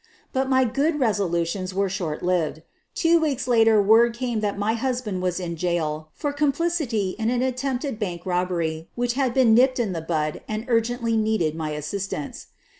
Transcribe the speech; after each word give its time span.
But 0.33 0.49
my 0.49 0.63
good 0.65 0.99
resolutions 0.99 1.75
were 1.75 1.87
short 1.87 2.23
lived. 2.23 2.63
Two 2.95 3.19
weeks 3.19 3.47
later 3.47 3.79
word 3.79 4.15
came 4.15 4.39
that 4.39 4.57
my 4.57 4.73
husband 4.73 5.21
was 5.21 5.39
in 5.39 5.55
jail 5.55 6.09
for 6.15 6.33
complicity 6.33 7.15
in 7.19 7.29
an 7.29 7.43
attempted 7.43 7.99
bank 7.99 8.25
robbery 8.25 8.89
which 8.95 9.13
had 9.13 9.31
been 9.31 9.53
nipped 9.53 9.77
in 9.79 9.93
the 9.93 10.01
bud 10.01 10.41
and 10.47 10.65
urgently 10.67 11.15
needed 11.15 11.53
my 11.53 11.69
assistance. 11.73 12.47